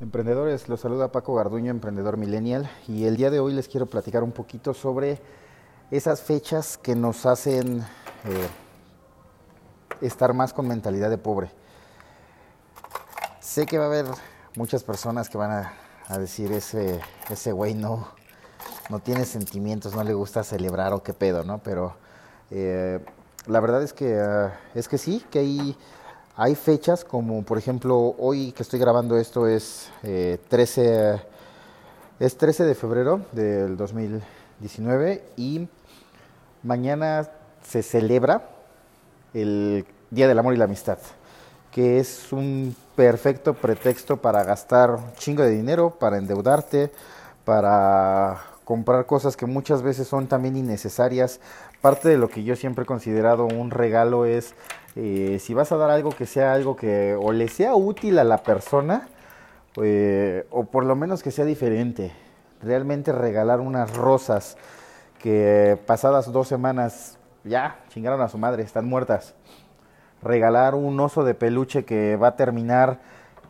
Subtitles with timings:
[0.00, 4.22] Emprendedores, los saluda Paco Garduño, emprendedor millennial, y el día de hoy les quiero platicar
[4.22, 5.20] un poquito sobre
[5.90, 8.48] esas fechas que nos hacen eh,
[10.00, 11.50] estar más con mentalidad de pobre.
[13.40, 14.06] Sé que va a haber
[14.56, 18.08] muchas personas que van a, decir ese ese güey no
[18.88, 21.58] no tiene sentimientos, no le gusta celebrar o qué pedo, ¿no?
[21.58, 21.94] Pero
[22.50, 23.04] eh,
[23.46, 25.76] la verdad es que ah, es que sí, que hay
[26.40, 30.40] hay fechas como por ejemplo hoy que estoy grabando esto es 13,
[30.86, 31.20] eh,
[32.18, 35.68] es 13 de febrero del 2019 y
[36.62, 37.28] mañana
[37.62, 38.48] se celebra
[39.34, 40.96] el Día del Amor y la Amistad,
[41.70, 46.90] que es un perfecto pretexto para gastar un chingo de dinero, para endeudarte,
[47.44, 51.38] para comprar cosas que muchas veces son también innecesarias.
[51.80, 54.54] Parte de lo que yo siempre he considerado un regalo es
[54.96, 58.24] eh, si vas a dar algo que sea algo que o le sea útil a
[58.24, 59.08] la persona
[59.82, 62.12] eh, o por lo menos que sea diferente.
[62.62, 64.58] Realmente regalar unas rosas
[65.18, 69.34] que pasadas dos semanas ya chingaron a su madre, están muertas.
[70.22, 72.98] Regalar un oso de peluche que va a terminar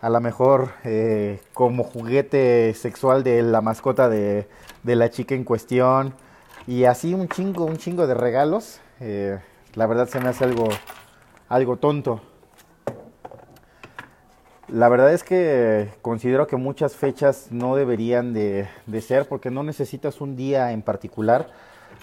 [0.00, 4.48] a lo mejor eh, como juguete sexual de la mascota de,
[4.82, 6.14] de, la chica en cuestión.
[6.68, 8.78] Y así un chingo, un chingo de regalos.
[9.00, 10.68] la verdad se me hace algo
[11.48, 12.20] algo tonto.
[14.68, 18.68] La verdad es que considero que muchas fechas no deberían de,
[19.00, 21.48] ser porque no necesitas un día en particular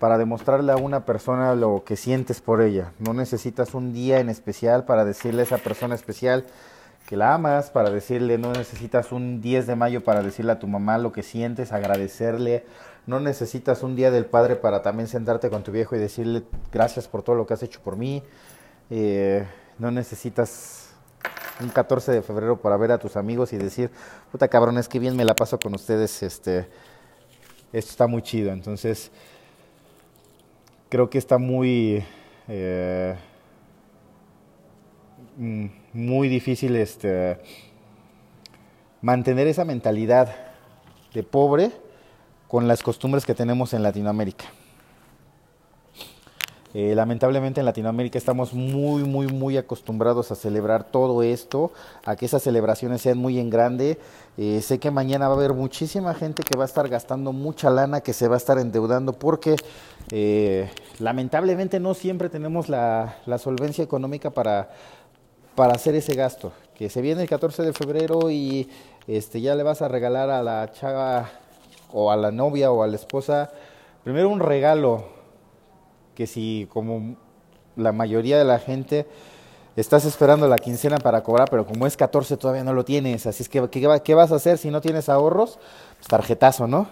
[0.00, 2.90] para demostrarle a una persona lo que sientes por ella.
[2.98, 6.46] No necesitas un día en especial para decirle a esa persona especial
[7.06, 10.66] que la amas, para decirle, no necesitas un 10 de mayo para decirle a tu
[10.66, 12.64] mamá lo que sientes, agradecerle.
[13.08, 17.08] No necesitas un día del padre para también sentarte con tu viejo y decirle gracias
[17.08, 18.22] por todo lo que has hecho por mí.
[18.90, 19.46] Eh,
[19.78, 20.90] no necesitas
[21.58, 23.90] un 14 de febrero para ver a tus amigos y decir,
[24.30, 26.68] puta cabrón, es que bien me la paso con ustedes, este,
[27.72, 28.52] esto está muy chido.
[28.52, 29.10] Entonces,
[30.90, 32.04] creo que está muy,
[32.46, 33.16] eh,
[35.38, 37.40] mm, muy difícil este,
[39.00, 40.28] mantener esa mentalidad
[41.14, 41.87] de pobre
[42.48, 44.46] con las costumbres que tenemos en Latinoamérica.
[46.74, 51.72] Eh, lamentablemente en Latinoamérica estamos muy, muy, muy acostumbrados a celebrar todo esto,
[52.04, 53.98] a que esas celebraciones sean muy en grande.
[54.36, 57.70] Eh, sé que mañana va a haber muchísima gente que va a estar gastando mucha
[57.70, 59.56] lana, que se va a estar endeudando, porque
[60.10, 64.70] eh, lamentablemente no siempre tenemos la, la solvencia económica para,
[65.54, 66.52] para hacer ese gasto.
[66.76, 68.68] Que se viene el 14 de febrero y
[69.06, 71.28] este, ya le vas a regalar a la chava
[71.92, 73.50] o a la novia o a la esposa,
[74.04, 75.04] primero un regalo
[76.14, 77.16] que si como
[77.76, 79.06] la mayoría de la gente
[79.76, 83.44] estás esperando la quincena para cobrar, pero como es 14 todavía no lo tienes, así
[83.44, 85.58] es que ¿qué, vas a hacer si no tienes ahorros?
[85.96, 86.88] Pues tarjetazo, ¿no?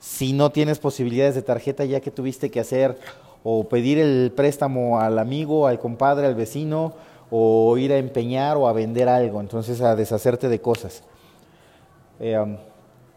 [0.00, 2.98] Si no tienes posibilidades de tarjeta ya que tuviste que hacer
[3.44, 6.94] o pedir el préstamo al amigo, al compadre, al vecino,
[7.30, 11.02] o ir a empeñar o a vender algo, entonces a deshacerte de cosas.
[12.20, 12.56] Eh, um,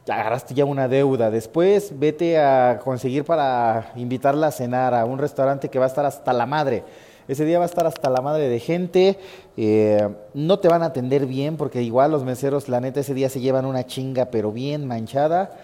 [0.07, 1.31] agarraste ya una deuda.
[1.31, 6.05] Después vete a conseguir para invitarla a cenar a un restaurante que va a estar
[6.05, 6.83] hasta la madre.
[7.27, 9.17] Ese día va a estar hasta la madre de gente.
[9.57, 13.29] Eh, no te van a atender bien porque igual los meseros, la neta, ese día
[13.29, 15.57] se llevan una chinga, pero bien manchada.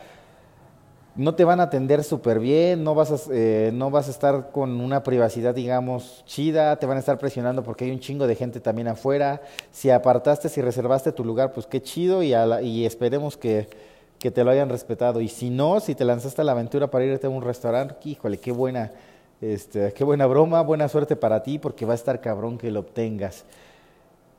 [1.13, 4.49] No te van a atender súper bien, no vas, a, eh, no vas a estar
[4.51, 8.35] con una privacidad, digamos, chida, te van a estar presionando porque hay un chingo de
[8.35, 9.41] gente también afuera.
[9.71, 13.67] Si apartaste, si reservaste tu lugar, pues qué chido y, y esperemos que,
[14.21, 15.19] que te lo hayan respetado.
[15.19, 18.37] Y si no, si te lanzaste a la aventura para irte a un restaurante, híjole,
[18.37, 18.91] qué buena,
[19.41, 22.81] este, qué buena broma, buena suerte para ti, porque va a estar cabrón que lo
[22.81, 23.45] obtengas.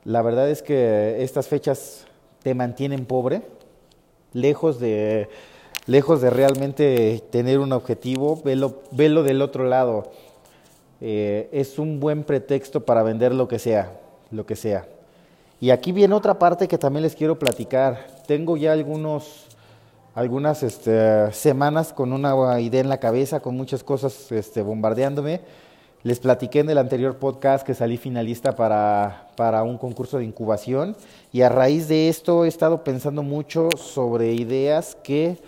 [0.04, 2.06] La verdad es que estas fechas
[2.44, 3.42] te mantienen pobre,
[4.32, 5.28] lejos de,
[5.86, 10.12] lejos de realmente tener un objetivo, velo, del otro lado.
[11.00, 13.98] Eh, es un buen pretexto para vender lo que sea,
[14.30, 14.86] lo que sea.
[15.60, 18.06] Y aquí viene otra parte que también les quiero platicar.
[18.28, 19.48] Tengo ya algunos
[20.14, 25.40] algunas este, semanas con una idea en la cabeza, con muchas cosas este, bombardeándome.
[26.02, 30.96] Les platiqué en el anterior podcast que salí finalista para, para, un concurso de incubación
[31.32, 35.38] y a raíz de esto he estado pensando mucho sobre ideas que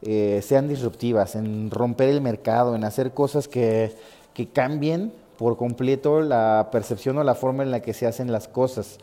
[0.00, 3.94] eh, sean disruptivas, en romper el mercado, en hacer cosas que,
[4.32, 8.48] que cambien por completo la percepción o la forma en la que se hacen las
[8.48, 8.98] cosas.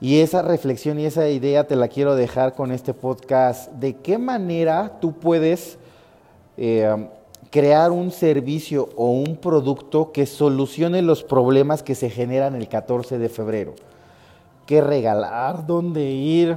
[0.00, 3.70] Y esa reflexión y esa idea te la quiero dejar con este podcast.
[3.72, 5.78] ¿De qué manera tú puedes
[6.56, 7.08] eh,
[7.50, 13.18] crear un servicio o un producto que solucione los problemas que se generan el 14
[13.18, 13.74] de febrero?
[14.70, 16.56] qué regalar, dónde ir,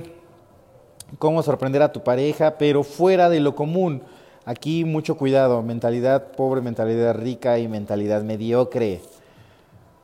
[1.18, 4.04] cómo sorprender a tu pareja, pero fuera de lo común.
[4.46, 9.02] Aquí mucho cuidado, mentalidad pobre, mentalidad rica y mentalidad mediocre.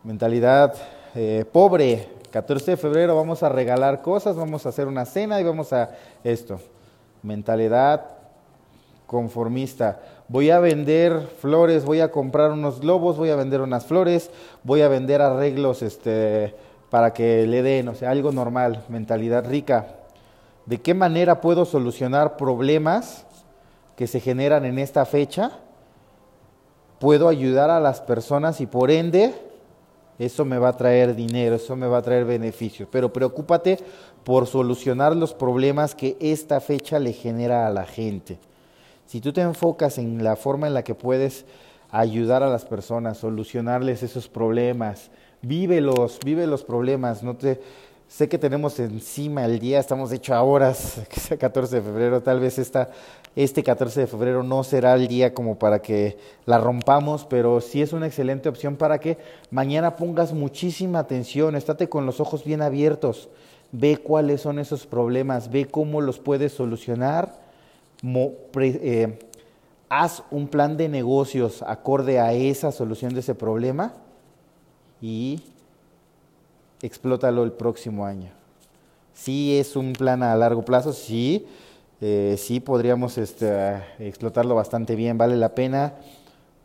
[0.03, 0.73] Mentalidad
[1.13, 5.43] eh, pobre, 14 de febrero vamos a regalar cosas, vamos a hacer una cena y
[5.43, 5.91] vamos a
[6.23, 6.59] esto.
[7.23, 8.05] Mentalidad
[9.07, 9.99] conformista.
[10.27, 14.29] Voy a vender flores, voy a comprar unos globos, voy a vender unas flores,
[14.63, 16.55] voy a vender arreglos este,
[16.91, 19.87] para que le den, o sea, algo normal, mentalidad rica.
[20.67, 23.25] ¿De qué manera puedo solucionar problemas
[23.95, 25.53] que se generan en esta fecha?
[26.99, 29.48] Puedo ayudar a las personas y por ende
[30.19, 32.89] eso me va a traer dinero, eso me va a traer beneficios.
[32.91, 33.79] Pero preocúpate
[34.25, 38.37] por solucionar los problemas que esta fecha le genera a la gente.
[39.05, 41.45] Si tú te enfocas en la forma en la que puedes
[41.89, 45.09] ayudar a las personas, solucionarles esos problemas,
[45.41, 47.61] vívelos, vive los problemas, no te
[48.09, 52.21] sé que tenemos encima el día, estamos hecho a horas, que sea 14 de febrero,
[52.21, 52.89] tal vez esta
[53.35, 57.81] este 14 de febrero no será el día como para que la rompamos, pero sí
[57.81, 59.17] es una excelente opción para que
[59.51, 63.29] mañana pongas muchísima atención, estate con los ojos bien abiertos,
[63.71, 67.39] ve cuáles son esos problemas, ve cómo los puedes solucionar,
[68.03, 69.19] eh,
[69.87, 73.93] haz un plan de negocios acorde a esa solución de ese problema
[74.99, 75.43] y
[76.81, 78.31] explótalo el próximo año.
[79.13, 81.45] Sí es un plan a largo plazo, sí,
[82.01, 85.93] eh, sí podríamos este, explotarlo bastante bien, vale la pena,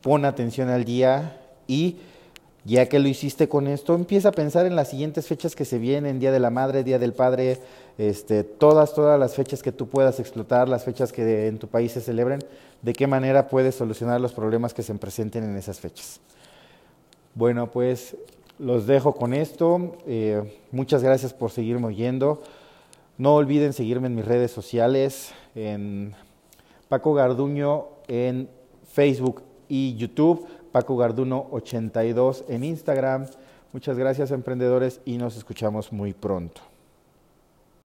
[0.00, 1.96] pon atención al día y
[2.64, 5.78] ya que lo hiciste con esto, empieza a pensar en las siguientes fechas que se
[5.78, 7.58] vienen, Día de la Madre, Día del Padre,
[7.98, 11.92] este, todas, todas las fechas que tú puedas explotar, las fechas que en tu país
[11.92, 12.40] se celebren,
[12.80, 16.20] de qué manera puedes solucionar los problemas que se presenten en esas fechas.
[17.34, 18.16] Bueno, pues
[18.58, 19.96] los dejo con esto.
[20.06, 22.42] Eh, muchas gracias por seguirme oyendo.
[23.18, 26.14] No olviden seguirme en mis redes sociales, en
[26.88, 28.48] Paco Garduño en
[28.84, 33.26] Facebook y YouTube, Paco Garduno 82 en Instagram.
[33.72, 36.73] Muchas gracias emprendedores y nos escuchamos muy pronto.